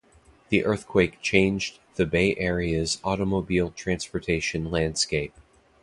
[0.49, 5.35] The earthquake changed the Bay Area's automobile transportation landscape.